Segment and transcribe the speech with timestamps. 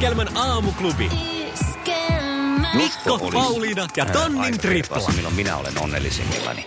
[0.00, 1.10] Iskelmän aamuklubi.
[2.74, 5.12] Mikko, olisi, Pauliina ja Tonnin tripla.
[5.16, 6.66] Milloin minä olen onnellisimmillani.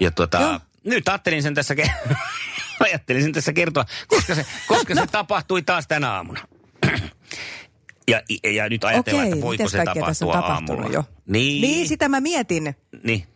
[0.00, 2.16] Ja tuota, nyt ajattelin sen tässä, ke-
[2.84, 6.40] ajattelin sen tässä kertoa, koska se, koska se tapahtui taas tänä aamuna.
[8.08, 10.94] Ja, ja nyt ajatellaan, Okei, että voiko se kaikkea tässä on tapahtua tapahtunut aamulla.
[10.94, 11.04] jo?
[11.26, 13.26] Niin, Niin, sitä mä mietin, niin.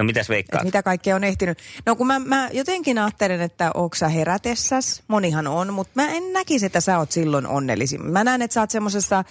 [0.00, 0.60] No mitäs veikkaat?
[0.60, 1.58] että mitä kaikkea on ehtinyt.
[1.86, 6.32] No kun mä, mä jotenkin ajattelen, että onko sä herätessäs, monihan on, mutta mä en
[6.32, 8.06] näkisi, että sä oot silloin onnellisin.
[8.06, 9.24] Mä näen, että sä oot semmosessa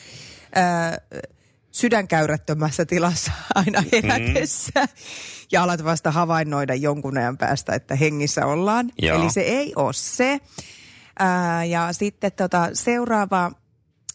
[1.71, 4.71] sydänkäyrättömässä tilassa aina herätessä.
[4.79, 4.87] Mm.
[5.51, 8.91] Ja alat vasta havainnoida jonkun ajan päästä, että hengissä ollaan.
[9.01, 9.21] Joo.
[9.21, 10.39] Eli se ei ole se.
[11.19, 13.51] Ää, ja sitten tota, seuraava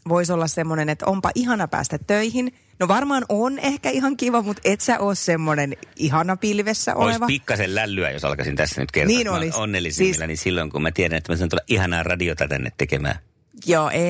[0.08, 2.54] voisi olla semmoinen, että onpa ihana päästä töihin.
[2.80, 7.26] No varmaan on ehkä ihan kiva, mutta et sä ole semmoinen ihana pilvessä Olisi oleva.
[7.26, 9.16] pikkasen lällyä, jos alkaisin tässä nyt kertoa.
[9.16, 9.58] Niin olisi.
[9.58, 13.18] Onnellisimmilla, Siis- niin silloin kun mä tiedän, että mä saan tulla ihanaa radiota tänne tekemään.
[13.66, 14.02] Joo, ei,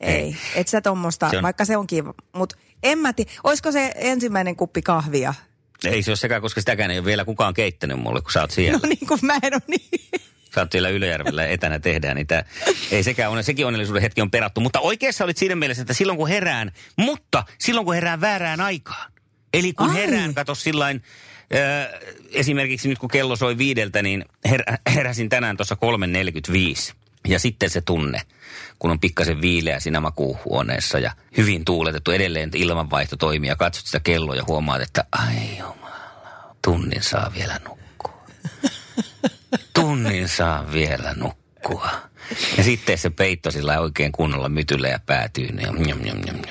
[0.00, 0.14] ei.
[0.14, 0.36] Ei.
[0.54, 2.14] Et sä tommosta, Se on- vaikka se on kiva.
[2.34, 5.34] Mutta en mä tiedä, olisiko se ensimmäinen kuppi kahvia?
[5.84, 8.50] Ei se ole sekään, koska sitäkään ei ole vielä kukaan keittänyt mulle, kun sä oot
[8.50, 8.78] siellä.
[8.82, 9.90] No niin kuin mä en ole niin.
[10.56, 12.44] Sä oot siellä Ylöjärvellä etänä tehdään, niin tää,
[12.90, 14.60] ei sekään ole, sekin onnellisuuden hetki on perattu.
[14.60, 19.12] Mutta oikeassa olit siinä mielessä, että silloin kun herään, mutta silloin kun herään väärään aikaan.
[19.54, 19.96] Eli kun Ai.
[19.96, 21.02] herään, kato sillain,
[21.54, 24.62] äh, esimerkiksi nyt kun kello soi viideltä, niin her,
[24.94, 25.76] heräsin tänään tuossa
[26.90, 26.94] 3.45.
[27.28, 28.20] Ja sitten se tunne,
[28.78, 34.00] kun on pikkasen viileä siinä makuuhuoneessa ja hyvin tuuletettu edelleen ilmanvaihto toimii ja katsot sitä
[34.00, 38.26] kelloa ja huomaat, että ai jumala, tunnin saa vielä nukkua
[39.74, 41.90] tunnin saa vielä nukkua.
[42.56, 45.48] Ja sitten se peitto sillä oikein kunnolla mytyllä ja päätyy.
[45.52, 46.42] Niin.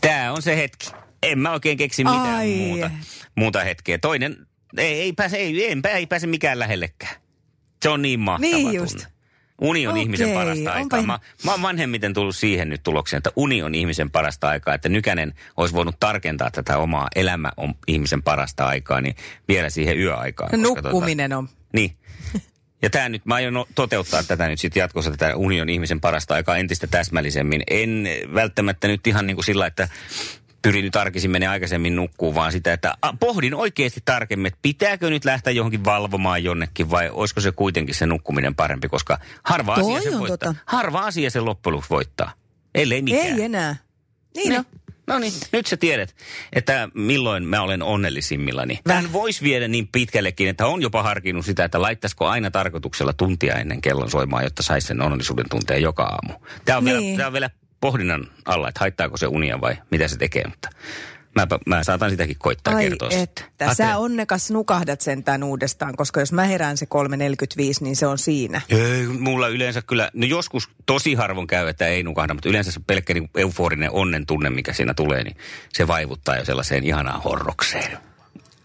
[0.00, 0.90] Tämä on se hetki.
[1.22, 2.48] En mä oikein keksi mitään Ai.
[2.56, 2.90] muuta,
[3.34, 3.98] muuta hetkeä.
[3.98, 4.46] Toinen,
[4.76, 7.14] ei, ei, pääse, ei, ei, ei pääse mikään lähellekään.
[7.82, 8.92] Se on niin mahtava Niin just.
[8.96, 9.10] tunne.
[9.60, 11.02] Uni on Okei, ihmisen parasta aikaa.
[11.02, 14.74] Mä, mä oon vanhemmiten tullut siihen nyt tulokseen, että uni on ihmisen parasta aikaa.
[14.74, 19.14] Että Nykänen olisi voinut tarkentaa tätä omaa elämä on ihmisen parasta aikaa, niin
[19.48, 20.50] vielä siihen yöaikaan.
[20.50, 21.48] tota- Nukkuminen on.
[21.72, 21.96] Niin.
[22.82, 26.34] Ja tämä nyt, mä aion no- toteuttaa tätä nyt sitten jatkossa, tätä union ihmisen parasta
[26.34, 27.62] aikaa entistä täsmällisemmin.
[27.70, 29.88] En välttämättä nyt ihan niin kuin sillä, että
[30.62, 35.10] pyrin nyt arkisin menee aikaisemmin nukkuu, vaan sitä, että a, pohdin oikeasti tarkemmin, että pitääkö
[35.10, 39.96] nyt lähteä johonkin valvomaan jonnekin vai olisiko se kuitenkin se nukkuminen parempi, koska harva Toi
[39.96, 40.36] asia se voittaa.
[40.36, 40.54] tota.
[40.66, 42.32] Harva asia se loppujen voittaa.
[42.74, 43.26] Ellei mikään.
[43.26, 43.76] Ei enää.
[44.36, 44.56] Niin, Niin.
[44.58, 44.64] no.
[45.06, 46.16] No niin, nyt sä tiedät,
[46.52, 48.80] että milloin mä olen onnellisimmillani.
[48.84, 53.54] Tämän voisi viedä niin pitkällekin, että on jopa harkinnut sitä, että laittaisiko aina tarkoituksella tuntia
[53.54, 56.40] ennen kellon soimaan, jotta saisi sen onnellisuuden tunteen joka aamu.
[56.64, 56.96] Tämä on, Niin.
[57.02, 57.50] vielä, tämä on vielä
[57.80, 60.68] pohdinnan alla, että haittaako se unia vai mitä se tekee, mutta
[61.36, 63.44] mä, mä saatan sitäkin koittaa Ai kertoa sitten.
[63.74, 68.60] sä onnekas nukahdat sentään uudestaan, koska jos mä herään se 3.45, niin se on siinä.
[68.68, 72.80] Ei, mulla yleensä kyllä, no joskus tosi harvoin käy, että ei nukahda, mutta yleensä se
[72.86, 75.36] pelkkä niin euforinen onnen tunne, mikä siinä tulee, niin
[75.72, 77.98] se vaivuttaa jo sellaiseen ihanaan horrokseen.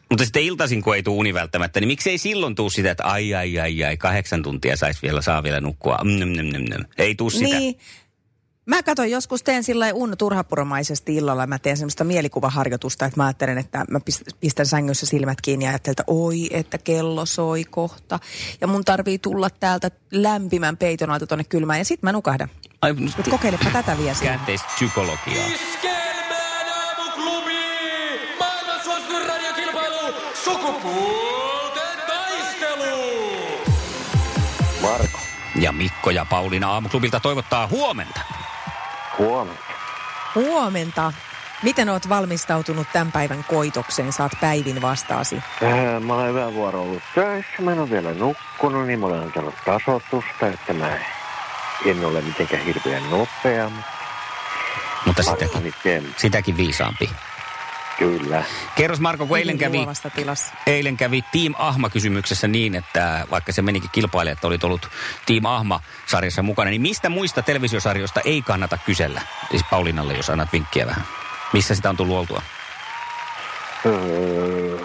[0.10, 3.34] Mutta sitten iltaisin, kun ei tule uni välttämättä, niin miksei silloin tuu sitä, että ai
[3.34, 6.00] ai ai ai, kahdeksan tuntia sais vielä, saa vielä nukkua.
[6.04, 6.86] Mm, mm, mm, mm.
[6.98, 7.60] Ei tuu sitä.
[7.60, 7.80] Niin.
[8.66, 11.48] Mä katson joskus, teen sillä lailla un turhapuromaisesti illalla.
[11.48, 15.72] Mä teen semmoista mielikuvaharjoitusta, että mä ajattelen, että mä pist- pistän sängyssä silmät kiinni ja
[15.72, 18.20] ajattelen, että oi, että kello soi kohta.
[18.62, 22.50] Ja mun tarvii tulla täältä lämpimän peiton alta tonne kylmään ja sit mä nukahdan.
[22.82, 24.34] Ai, Mut kokeilepa tätä vielä siinä.
[24.36, 25.48] käänteistä psykologiaa.
[25.48, 27.54] Iskelmään aamuklubi!
[28.40, 30.14] Maailman suosituin radiokilpailu!
[30.44, 33.02] Sukupuolten taistelu!
[34.82, 35.20] Marko,
[35.60, 38.22] Ja Mikko ja Pauliina aamuklubilta toivottaa huomenta.
[39.18, 39.64] Huomenta.
[40.36, 41.14] Huomenta.
[41.64, 44.14] Miten oot valmistautunut tämän päivän koitokseen?
[44.14, 45.36] Saat päivin vastaasi.
[45.64, 49.22] Äh, Mä olen hyvän vuoro ollut töissä, mä en ole vielä nukkunut, niin mä olen
[49.22, 50.90] antanut tasotusta, että mä
[51.86, 53.84] en ole mitenkään hirveän nopea, mutta
[55.06, 57.10] Mutta sitäkin, sitäkin viisaampi.
[58.02, 58.44] Kyllä.
[58.76, 59.88] Kerros Marko, kun eilen kävi,
[60.68, 64.90] eilen kävi Team Ahma-kysymyksessä niin, että vaikka se menikin kilpailija, että olit ollut
[65.26, 69.22] Team Ahma-sarjassa mukana, niin mistä muista televisiosarjoista ei kannata kysellä?
[69.50, 71.04] Siis Paulinalle, jos annat vinkkiä vähän.
[71.54, 72.42] Missä sitä on tullut oltua?
[73.86, 74.80] Öö,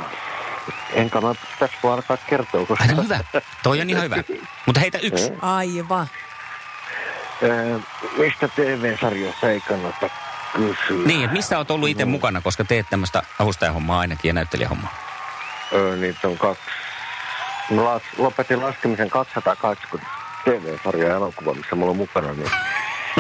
[0.93, 2.85] en kannata tässä voi alkaa kertoa, koska...
[2.85, 3.21] Aina no hyvä.
[3.63, 4.17] Toi on ihan hyvä.
[4.67, 5.33] Mutta heitä yksi.
[5.43, 6.07] Aivan.
[7.43, 7.79] Öö,
[8.19, 10.11] mistä TV-sarjoista ei kannata
[10.53, 11.07] kysyä.
[11.07, 14.95] Niin, että missä oot ollut itse mukana, koska teet tämmöistä avustajahommaa ainakin ja näyttelijähommaa.
[15.73, 16.63] Öö, niitä on kaksi.
[17.71, 20.11] Mä las, lopetin laskemisen 280
[20.45, 22.33] TV-sarjaa ja elokuva, missä mulla on mukana.
[22.33, 22.51] Niin,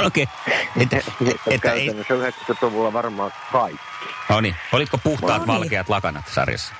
[0.06, 0.26] Okei.
[0.80, 2.14] Että, niitä on että ei, käytännössä
[2.54, 3.80] 90-luvulla varmaan kaikki.
[4.28, 5.60] no niin, olitko puhtaat No niin.
[5.60, 6.74] valkeat lakanat sarjassa?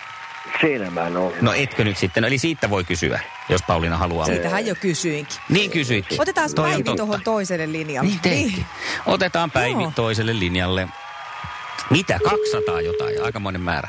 [0.60, 1.34] Siinä mä ole.
[1.40, 4.26] No etkö nyt sitten, eli siitä voi kysyä, jos Pauliina haluaa.
[4.26, 5.36] Siitähän jo kysyinkin.
[5.48, 6.06] Niin kysyit.
[6.18, 8.08] Otetaan Toi Päivi tuohon toiselle linjalle.
[8.10, 8.66] Niin teetkin.
[9.06, 9.92] Otetaan Päivi Joo.
[9.94, 10.88] toiselle linjalle.
[11.90, 12.18] Mitä?
[12.24, 13.88] 200 jotain, aikamoinen määrä.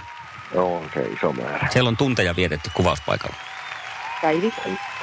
[0.56, 1.68] No, on se iso määrä.
[1.72, 3.36] Siellä on tunteja vietetty kuvauspaikalla.
[4.22, 4.54] Päivi.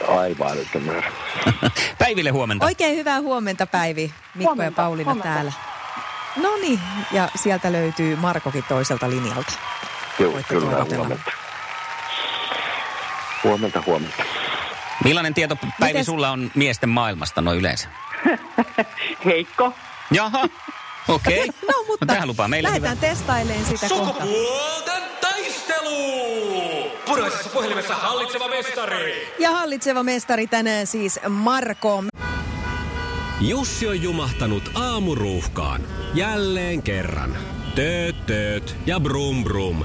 [0.08, 1.12] Aivan määrä.
[1.98, 2.64] Päiville huomenta.
[2.64, 5.34] Oikein hyvää huomenta Päivi, Mikko ja Huomenta, Pauliina huomenta.
[5.34, 5.52] täällä.
[6.36, 6.80] No niin,
[7.12, 9.52] ja sieltä löytyy Markokin toiselta linjalta.
[10.18, 11.30] Joo, Voitte kyllä huomenta.
[13.44, 14.22] Huomenta, huomenta.
[15.04, 17.88] Millainen tieto Päivi Mites- sulla on miesten maailmasta noin yleensä?
[19.24, 19.72] Heikko.
[20.10, 20.48] Jaha,
[21.08, 21.38] okei.
[21.44, 21.54] Okay.
[21.72, 22.86] No mutta tähän lupaa meille hyvä.
[22.86, 24.24] lähdetään testailemaan sitä kohta.
[24.24, 26.90] Sukupuolten taistelu!
[27.06, 29.32] Punaisessa puhelimessa hallitseva mestari.
[29.38, 32.04] Ja hallitseva mestari tänään siis Marko.
[33.40, 35.80] Jussi on jumahtanut aamuruuhkaan.
[36.14, 37.36] Jälleen kerran.
[37.74, 39.84] Tööt, tööt ja brum brum.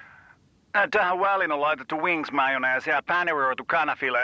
[0.77, 4.17] Äh, Tähän väliin on laitettu wings mayonnaise ja paneroitu kanafila.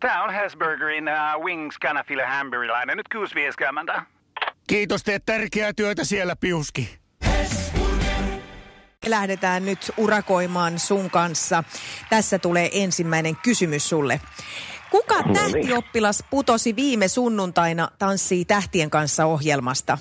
[0.00, 2.96] Tämä on Hesburgerin uh, wings kanafila hamburilainen.
[2.96, 3.06] Nyt
[3.94, 4.02] 6.50.
[4.66, 6.98] Kiitos, teet tärkeää työtä siellä, Piuski.
[9.06, 11.64] Lähdetään nyt urakoimaan sun kanssa.
[12.10, 14.20] Tässä tulee ensimmäinen kysymys sulle.
[14.90, 15.34] Kuka niin.
[15.34, 19.98] tähtioppilas putosi viime sunnuntaina Tanssii tähtien kanssa ohjelmasta?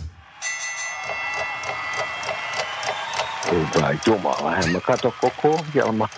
[3.51, 6.09] Hyvä Jumala, en mä katso koko ohjelma.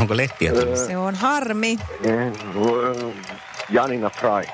[0.00, 0.76] Onko lehtiä tullut?
[0.78, 1.78] Se on harmi.
[3.70, 4.44] Janina Fry.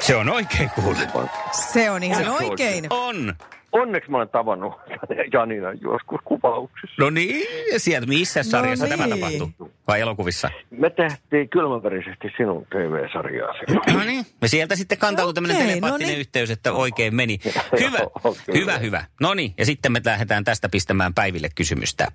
[0.00, 1.30] Se on oikein kuule.
[1.72, 2.86] Se on ihan Se oikein.
[2.90, 3.34] On.
[3.72, 4.74] Onneksi mä olen tavannut
[5.32, 6.94] Janina joskus kuvauksessa.
[6.98, 7.46] No niin,
[7.76, 9.20] sieltä missä sarjassa tämä niin.
[9.20, 9.68] tapahtui?
[9.88, 10.50] Vai elokuvissa?
[10.70, 13.54] Me tehtiin kylmäverisesti sinun TV-sarjaa.
[13.92, 14.26] No niin.
[14.42, 16.20] Ja sieltä sitten kantautui tämmöinen Okei, telepaattinen no niin.
[16.20, 17.38] yhteys, että oikein meni.
[17.80, 17.98] Hyvä,
[18.46, 18.58] kyllä.
[18.58, 19.04] hyvä, hyvä.
[19.20, 22.08] No niin, ja sitten me lähdetään tästä pistämään Päiville kysymystä.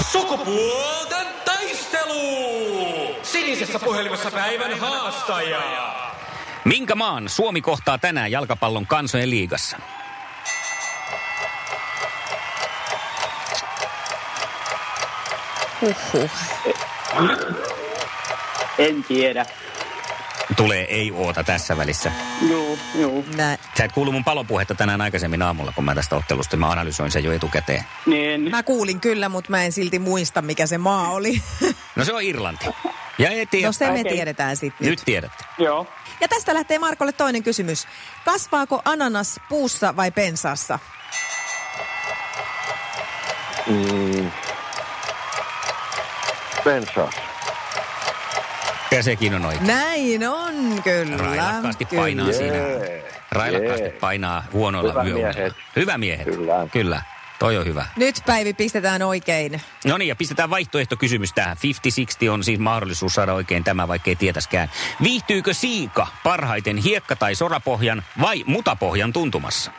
[0.00, 2.14] Sukupuolten taistelu!
[3.22, 5.60] Sinisessä puhelimessa päivän haastaja.
[6.64, 9.76] Minkä maan Suomi kohtaa tänään jalkapallon kansojen liigassa?
[15.84, 16.30] Huhhuh.
[18.78, 19.46] En tiedä.
[20.56, 22.12] Tulee ei oota tässä välissä.
[22.50, 23.24] Joo, joo.
[23.36, 27.10] Nä, Sä et kuulu mun palopuhetta tänään aikaisemmin aamulla, kun mä tästä ottelusta mä analysoin
[27.10, 27.84] sen jo etukäteen.
[28.06, 28.50] Niin.
[28.50, 31.42] mä kuulin kyllä, mutta mä en silti muista, mikä se maa oli.
[31.96, 32.66] No se on Irlanti.
[33.18, 35.44] Ja eti, No se me tiedetään sitten nyt tiedätte.
[35.58, 35.86] Joo.
[36.20, 37.86] Ja tästä lähtee Markolle toinen kysymys.
[38.24, 40.78] Kasvaako ananas puussa vai pensaassa?
[43.66, 44.23] Mm.
[46.64, 47.14] Pensaas.
[48.90, 49.66] Ja sekin on oikein.
[49.66, 51.16] Näin on kyllä.
[51.16, 52.00] Railakkaasti kyllä.
[52.02, 52.56] painaa siinä.
[52.56, 53.96] Jee, Railakkaasti jee.
[54.00, 55.52] painaa huonoilla Hyvä miehet.
[55.76, 56.24] Hyvä miehet.
[56.24, 56.66] Kyllä.
[56.72, 57.02] Kyllä.
[57.38, 57.86] Toi on hyvä.
[57.96, 59.60] Nyt Päivi pistetään oikein.
[59.84, 61.56] No niin, ja pistetään vaihtoehtokysymys tähän.
[62.26, 64.70] 50-60 on siis mahdollisuus saada oikein tämä, vaikka ei tietäskään.
[65.02, 69.70] Viihtyykö siika parhaiten hiekka- tai sorapohjan vai mutapohjan tuntumassa?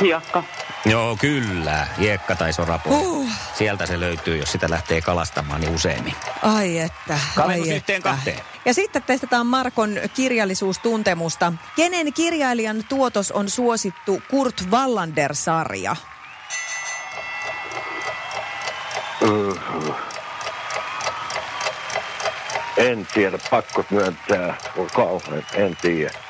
[0.00, 0.42] Hiekka.
[0.84, 1.86] Joo, kyllä.
[1.98, 2.98] Hiekka tai sorapohja.
[2.98, 3.28] Huh.
[3.54, 6.14] Sieltä se löytyy, jos sitä lähtee kalastamaan, niin useammin.
[6.42, 7.18] Ai että.
[7.36, 8.10] Ai yhteen että.
[8.10, 8.40] kahteen.
[8.64, 11.52] Ja sitten testataan Markon kirjallisuustuntemusta.
[11.76, 15.96] Kenen kirjailijan tuotos on suosittu Kurt Wallander-sarja?
[19.22, 19.58] Uh.
[22.76, 24.56] En tiedä, pakko myöntää.
[24.76, 26.27] On kauhean, en tiedä.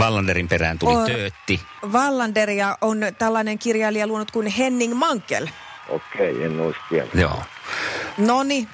[0.00, 1.60] Wallanderin perään tuli Or- töötti.
[1.92, 5.48] Wallanderia on tällainen kirjailija luonut kuin Henning Mankel.
[5.88, 7.14] Okei, en olisi tiennyt.
[7.14, 7.42] Joo.
[8.18, 8.68] Noni,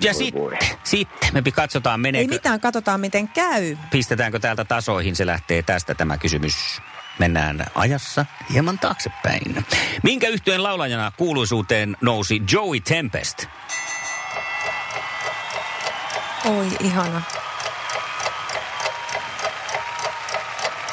[0.00, 3.76] Ja Voi sitten, sitten me katsotaan, ei meneekö, mitään, katsotaan miten käy.
[3.90, 5.16] pistetäänkö täältä tasoihin.
[5.16, 6.54] Se lähtee tästä tämä kysymys.
[7.18, 9.64] Mennään ajassa hieman taaksepäin.
[10.02, 13.44] Minkä yhtyeen laulajana kuuluisuuteen nousi Joey Tempest?
[16.44, 17.22] Oi, ihana.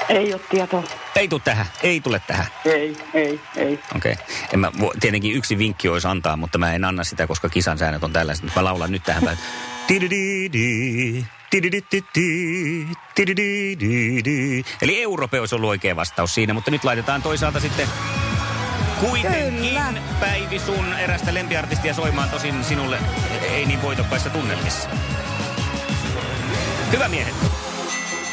[0.10, 0.84] Ei ole tietoa.
[1.16, 2.46] Ei tule tähän, ei tule tähän.
[2.66, 3.80] Ei, ei, ei.
[3.96, 4.14] Okei.
[4.14, 4.60] Okay.
[4.60, 8.04] Mä, vo- tietenkin yksi vinkki olisi antaa, mutta mä en anna sitä, koska kisan säännöt
[8.04, 8.56] on tällaiset.
[8.56, 9.38] Mä laulan nyt tähän päin.
[14.82, 17.88] Eli Europe olisi ollut oikea vastaus siinä, mutta nyt laitetaan toisaalta sitten
[19.00, 19.94] kuitenkin Kyllä.
[20.20, 23.00] Päivi sun erästä lempiartistia soimaan tosin sinulle
[23.52, 24.90] ei niin voitokkaissa tunnelmissa.
[26.92, 27.57] Hyvä miehet.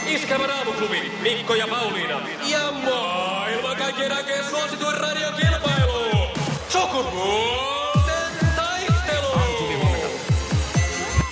[0.06, 2.20] Iskävä raamuklubi, Mikko ja Pauliina.
[2.50, 6.28] Ja maailman kaikkien aikeen suosituen radiokilpailu.
[6.68, 9.26] Sukupuolten taistelu.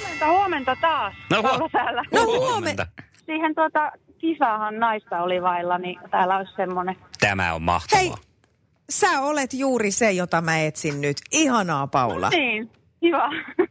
[0.00, 1.14] Huomenta, huomenta taas.
[1.30, 2.04] No, Paula täällä.
[2.12, 2.86] No huomenta.
[3.26, 6.96] Siihen tuota kisaahan naista oli vailla, niin täällä olisi semmoinen.
[7.20, 8.02] Tämä on mahtavaa.
[8.02, 8.12] Hei,
[8.90, 11.16] sä olet juuri se, jota mä etsin nyt.
[11.32, 12.28] Ihanaa, Paula.
[12.30, 12.70] Niin,
[13.02, 13.28] hyvä.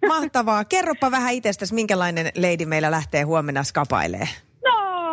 [0.07, 0.65] Mahtavaa.
[0.65, 4.27] Kerropa vähän itsestäsi, minkälainen lady meillä lähtee huomenna skapailee.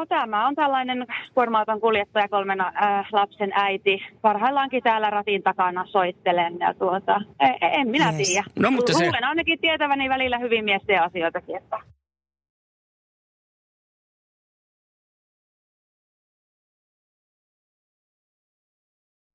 [0.07, 2.73] Tämä on tällainen kuorma-auton kuljettaja, kolmen äh,
[3.13, 4.01] lapsen äiti.
[4.23, 8.29] Parhaillaankin täällä ratin takana soittelen ja tuota, en, en minä Yes.
[8.29, 8.45] tiedä.
[8.59, 11.81] No, mutta se- Luulen ainakin tietäväni välillä hyvin miesten asioitakin, että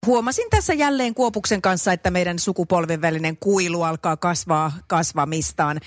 [0.05, 5.79] Huomasin tässä jälleen Kuopuksen kanssa, että meidän sukupolven välinen kuilu alkaa kasvaa kasvamistaan.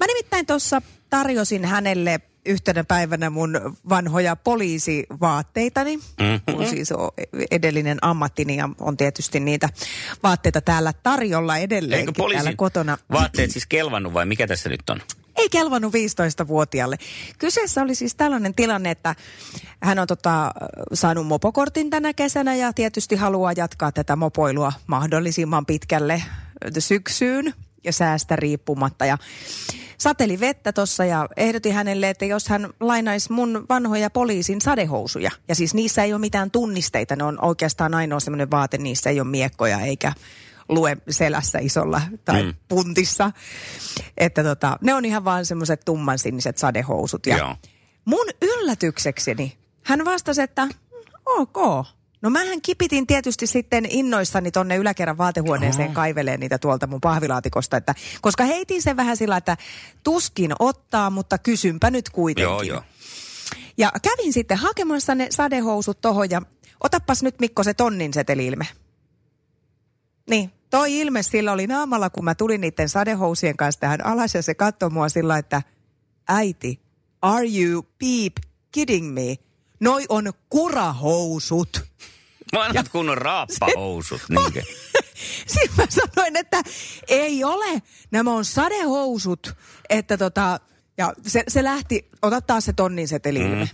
[0.00, 5.96] Mä nimittäin tuossa tarjosin hänelle yhtenä päivänä mun vanhoja poliisivaatteitani.
[5.96, 6.56] Mhm.
[6.56, 7.10] Mun siis on
[7.50, 9.68] edellinen ammattini ja on tietysti niitä
[10.22, 12.98] vaatteita täällä tarjolla edelleenkin täällä kotona.
[13.12, 15.00] vaatteet siis kelvannut vai mikä tässä nyt on?
[15.36, 16.96] Ei kelvannut 15-vuotiaalle.
[17.38, 19.14] Kyseessä oli siis tällainen tilanne, että
[19.82, 20.52] hän on tota,
[20.92, 26.22] saanut mopokortin tänä kesänä ja tietysti haluaa jatkaa tätä mopoilua mahdollisimman pitkälle
[26.78, 27.54] syksyyn
[27.84, 29.04] ja säästä riippumatta.
[29.04, 29.18] Ja
[29.98, 35.30] sateli vettä tuossa ja ehdotin hänelle, että jos hän lainaisi mun vanhoja poliisin sadehousuja.
[35.48, 39.20] Ja siis niissä ei ole mitään tunnisteita, ne on oikeastaan ainoa semmoinen vaate, niissä ei
[39.20, 40.12] ole miekkoja eikä
[40.68, 42.54] lue selässä isolla tai Mm.
[42.68, 43.30] puntissa.
[44.18, 47.26] Että tota, ne on ihan vaan semmoiset tummansiniset sadehousut.
[47.26, 47.56] Ja Joo.
[48.04, 50.72] mun yllätyksekseni hän vastasi, että "Mm,
[51.26, 51.86] ok.
[52.24, 55.94] No mähän kipitin tietysti sitten innoissani tonne yläkerran vaatehuoneeseen Oh.
[55.94, 59.56] kaiveleen niitä tuolta mun pahvilaatikosta, että, koska heitin sen vähän sillä, että
[60.04, 62.50] tuskin ottaa, mutta kysynpä nyt kuitenkin.
[62.50, 62.82] Joo, joo.
[63.78, 66.42] Ja kävin sitten hakemassa ne sadehousut tohon ja
[66.80, 68.66] otapas nyt Mikko se tonnin seteli-ilme.
[70.30, 74.42] Niin, toi ilme sillä oli naamalla, kun mä tulin niiden sadehousien kanssa tähän alas ja
[74.42, 75.62] se katsoi mua sillä, että
[76.28, 76.80] äiti,
[77.22, 78.32] are you beep
[78.72, 79.36] kidding me?
[79.80, 81.84] Noi on kurahousut.
[82.52, 84.62] Mä annat kunnon raappahousut, niinkö?
[85.46, 86.62] Sitten mä sanoin, että
[87.08, 87.82] ei ole.
[88.10, 89.54] Nämä on sadehousut.
[89.88, 90.60] Että tota,
[90.98, 93.68] ja se, se lähti, ota taas se tonnin seteli mm.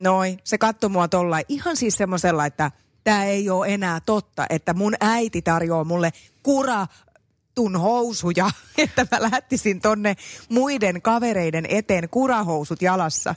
[0.00, 2.70] Noin, se katsoi mua tolla ihan siis semmoisella, että
[3.04, 6.12] tämä ei ole enää totta, että mun äiti tarjoaa mulle
[6.42, 10.16] kuratun housuja, että mä lähtisin tonne
[10.48, 13.34] muiden kavereiden eteen kurahousut jalassa.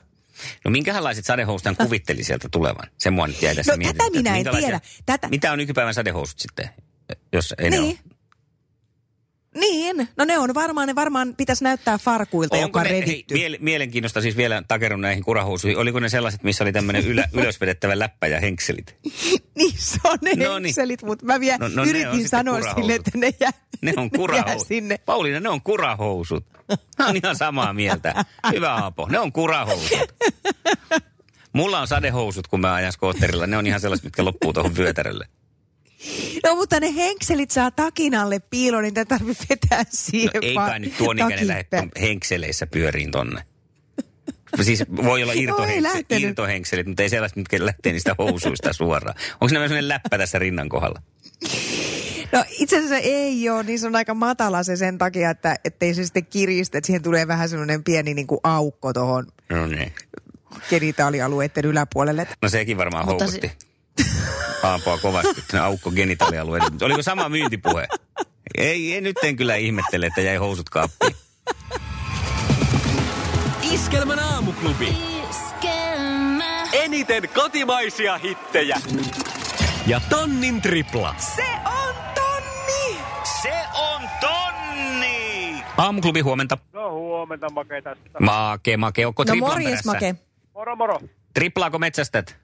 [0.65, 2.87] No minkälaiset sadehousut kuvitteli sieltä tulevan?
[2.97, 4.81] Se mua nyt jäi tässä No, tätä minä en tiedä.
[5.05, 6.69] Tätä- Mitä on nykypäivän sadehousut sitten,
[7.33, 7.99] jos ei ne Niin.
[8.05, 8.15] ole?
[9.59, 13.33] Niin, no ne on varmaan, ne varmaan pitäisi näyttää farkuilta, joka on ne, hei, revitty.
[13.33, 15.77] miele, mielenkiinnosta siis vielä takerun näihin kurahousuihin.
[15.77, 18.95] Oliko ne sellaiset, missä oli tämmöinen ylä, ylösvedettävä läppä ja henkselit?
[19.55, 20.63] Niin se on ne No niin.
[20.65, 23.51] henkselit, mutta mä vielä No- no, ne yritin sanoa sille, että ne jää,
[23.85, 24.67] Ne on kurahousut.
[24.67, 24.97] sinne.
[25.05, 26.45] Pauliina, ne on kurahousut.
[26.99, 28.25] Mä oon ihan samaa mieltä.
[28.53, 30.15] Hyvä Aapo, ne on kurahousut.
[31.53, 33.47] Mulla on sadehousut, kun mä ajan skootterilla.
[33.47, 35.27] Ne on ihan sellaiset, mitkä loppuu tuohon vyötärölle.
[36.43, 40.55] No mutta ne henkselit saa takin alle piiloon, niin tätä tarvitsee vetää siihen No, ei
[40.55, 41.65] kai nyt tuon ikäinen lähde
[42.01, 43.43] henkseleissä pyöriin tonne.
[44.61, 46.23] Siis voi olla No, ei irtohenks- lähtenyt.
[46.23, 49.15] irtohenkselit, mutta ei sellaiset, mitkä lähtee niistä housuista suoraan.
[49.41, 51.01] Onko nämä sellainen läppä tässä rinnan kohdalla?
[52.31, 55.93] No itse asiassa ei ole, niin se on aika matala se sen takia, että ettei
[55.93, 59.93] se sitten kiristä, että siihen tulee vähän semmoinen pieni niin kuin aukko tuohon No niin.
[60.69, 62.27] genitaalialueiden yläpuolelle.
[62.41, 63.47] No sekin varmaan Mutta houkutti.
[63.47, 63.55] se-
[64.63, 66.69] Aapoa kovasti, se aukko genitaalialueelle.
[66.69, 67.87] Mutta Oliko sama myyntipuhe?
[68.57, 71.15] Ei, ei, nyt en kyllä ihmettele, että jäi housut kaappiin.
[73.71, 74.97] Iskelmän aamuklubi.
[76.73, 78.81] Eniten kotimaisia hittejä.
[79.87, 81.15] Ja tonnin tripla.
[81.35, 81.95] Se on
[85.79, 86.57] Aamuklubi huomenta.
[86.73, 88.09] No huomenta Make tästä.
[88.19, 89.91] Make, make, onko No triplan morjes, perässä?
[89.91, 90.15] Make.
[90.53, 90.99] Moro moro.
[91.33, 92.37] Triplaako metsästät?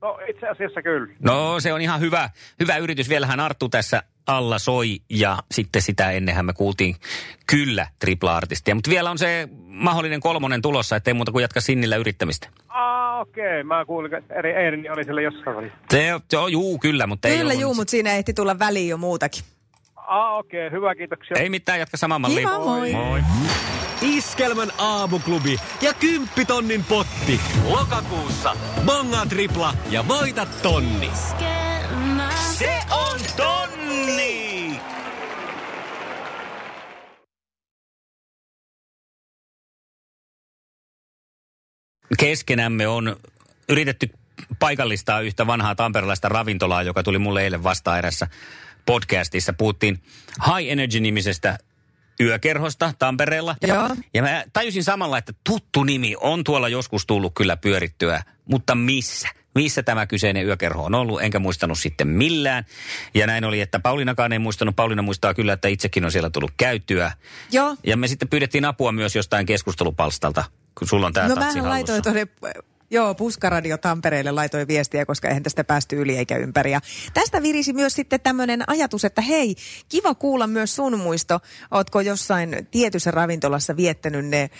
[0.00, 1.14] No itse asiassa kyllä.
[1.20, 3.08] No se on ihan hyvä, hyvä yritys.
[3.08, 6.96] Vielähän Arttu tässä alla soi ja sitten sitä ennenhän me kuultiin
[7.46, 8.74] kyllä tripla-artistia.
[8.74, 12.48] Mutta vielä on se mahdollinen kolmonen tulossa, ettei muuta kuin jatka sinnillä yrittämistä.
[12.68, 13.62] Aa, okei.
[13.62, 15.78] Mä kuulin, että eri Eerini oli siellä jossain välissä.
[15.90, 19.44] Se, on, juu, kyllä, mutta ei Kyllä juu, mutta siinä ehti tulla väliin jo muutakin.
[20.10, 20.70] Aa, okei.
[20.70, 21.36] Hyvä, kiitoksia.
[21.40, 22.48] Ei mitään, jatka samaan malliin.
[22.48, 22.92] Kiva, moi.
[22.92, 23.20] Moi.
[24.02, 27.40] Iskelmän aamuklubi ja kymppitonnin potti.
[27.70, 31.10] Lokakuussa bonga tripla ja voita tonni.
[32.58, 34.80] Se on tonni!
[42.18, 43.16] Keskenämme on
[43.68, 44.10] yritetty
[44.58, 48.26] paikallistaa yhtä vanhaa tamperelaista ravintolaa, joka tuli mulle eilen vastaan erässä
[48.86, 49.52] podcastissa.
[49.52, 50.02] Puhuttiin
[50.46, 51.58] High Energy-nimisestä
[52.20, 53.56] yökerhosta Tampereella.
[53.66, 53.96] Joo.
[54.14, 59.28] Ja mä tajusin samalla, että tuttu nimi on tuolla joskus tullut kyllä pyörittyä, mutta missä?
[59.54, 62.64] Missä tämä kyseinen yökerho on ollut, enkä muistanut sitten millään.
[63.14, 64.76] Ja näin oli, että Paulinakaan ei muistanut.
[64.76, 67.12] Pauliina muistaa kyllä, että itsekin on siellä tullut käytyä.
[67.52, 67.76] Joo.
[67.86, 70.44] Ja me sitten pyydettiin apua myös jostain keskustelupalstalta,
[70.78, 72.26] kun sulla on tämä No mähän laitoin tuonne,
[72.90, 76.72] joo, Puskaradio Tampereelle laitoin viestiä, koska eihän tästä päästy yli eikä ympäri.
[76.72, 76.80] Ja
[77.14, 79.56] tästä virisi myös sitten tämmöinen ajatus, että hei,
[79.88, 81.40] kiva kuulla myös sun muisto.
[81.70, 84.50] Ootko jossain tietyssä ravintolassa viettänyt ne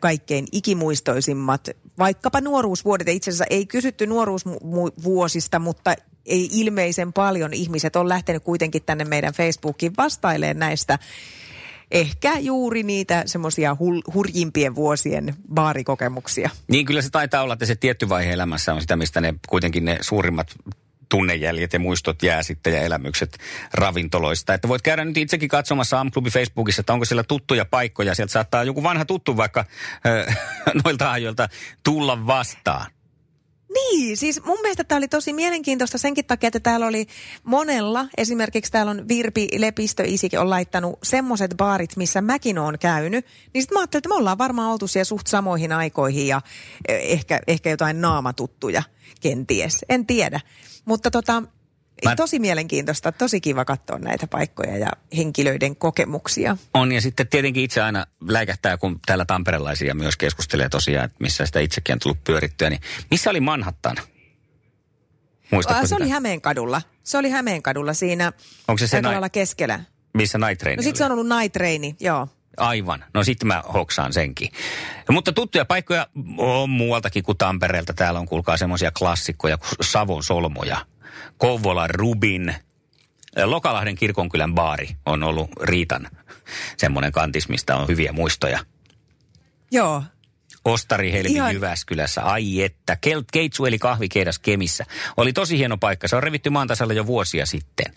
[0.00, 3.08] kaikkein ikimuistoisimmat, vaikkapa nuoruusvuodet.
[3.08, 5.94] Itse asiassa ei kysytty nuoruusvuosista, mutta
[6.26, 10.98] ei ilmeisen paljon ihmiset on lähtenyt kuitenkin tänne meidän Facebookiin vastailemaan näistä
[11.92, 16.50] ehkä juuri niitä semmoisia hul- hurjimpien vuosien baarikokemuksia.
[16.68, 19.84] Niin kyllä se taitaa olla, että se tietty vaihe elämässä on sitä, mistä ne kuitenkin
[19.84, 20.54] ne suurimmat
[21.08, 23.38] tunnejäljet ja muistot jää sitten ja elämykset
[23.74, 24.54] ravintoloista.
[24.54, 28.14] Että voit käydä nyt itsekin katsomassa Amklubi Facebookissa, että onko siellä tuttuja paikkoja.
[28.14, 29.64] Sieltä saattaa joku vanha tuttu vaikka
[30.84, 31.48] noilta ajoilta
[31.84, 32.86] tulla vastaan.
[33.74, 37.06] Niin, siis mun mielestä tämä oli tosi mielenkiintoista senkin takia, että täällä oli
[37.42, 43.26] monella, esimerkiksi täällä on Virpi Lepistö Isikin on laittanut semmoiset baarit, missä mäkin oon käynyt.
[43.54, 46.40] Niin sitten mä ajattelin, että me ollaan varmaan oltu siellä suht samoihin aikoihin ja
[46.88, 48.82] eh, ehkä, ehkä jotain naamatuttuja
[49.20, 50.40] kenties, en tiedä.
[50.84, 51.42] Mutta tota,
[52.04, 56.56] Mä- tosi mielenkiintoista, tosi kiva katsoa näitä paikkoja ja henkilöiden kokemuksia.
[56.74, 61.46] On ja sitten tietenkin itse aina läikähtää, kun täällä tamperelaisia myös keskustelee tosiaan, että missä
[61.46, 62.70] sitä itsekin on tullut pyörittyä.
[62.70, 63.96] Niin missä oli Manhattan?
[65.52, 65.96] Muistatko se sitä?
[65.96, 66.82] oli Hämeenkadulla.
[67.04, 68.32] Se oli Hämeenkadulla siinä
[68.68, 69.80] Onko se se nai- lailla keskellä.
[70.14, 72.28] Missä Night Train No sit se on ollut Night Traini, joo.
[72.56, 73.04] Aivan.
[73.14, 74.48] No sitten mä hoksaan senkin.
[75.10, 76.06] Mutta tuttuja paikkoja
[76.38, 77.92] on muualtakin kuin Tampereelta.
[77.94, 80.86] Täällä on kuulkaa semmoisia klassikkoja kuin Savon solmoja,
[81.42, 82.54] Kouvola Rubin,
[83.44, 86.08] Lokalahden kirkonkylän baari on ollut Riitan
[86.76, 88.58] semmoinen kantis, mistä on hyviä muistoja.
[89.70, 90.02] Joo.
[90.64, 92.96] Ostari Helmi Ihan- Jyväskylässä, ai että.
[93.06, 94.84] Kel- Keitsu eli kahvikeidas Kemissä.
[95.16, 96.08] Oli tosi hieno paikka.
[96.08, 97.94] Se on revitty maan tasalla jo vuosia sitten.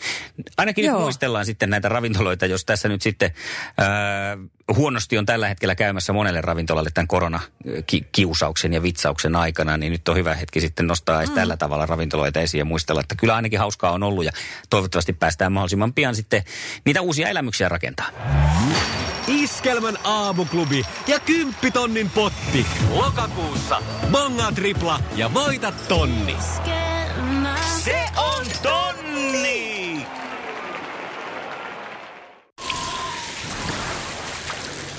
[0.57, 1.01] Ainakin nyt Joo.
[1.01, 3.31] muistellaan sitten näitä ravintoloita, jos tässä nyt sitten
[3.77, 4.37] ää,
[4.73, 10.15] huonosti on tällä hetkellä käymässä monelle ravintolalle tämän koronakiusauksen ja vitsauksen aikana, niin nyt on
[10.15, 13.91] hyvä hetki sitten nostaa edes tällä tavalla ravintoloita esiin ja muistella, että kyllä ainakin hauskaa
[13.91, 14.31] on ollut ja
[14.69, 16.43] toivottavasti päästään mahdollisimman pian sitten
[16.85, 18.09] niitä uusia elämyksiä rakentaa.
[19.27, 22.65] Iskelmän aamuklubi ja kymppitonnin potti.
[22.89, 26.35] Lokakuussa bonga tripla ja voita tonni.
[27.83, 28.74] Se on tonni!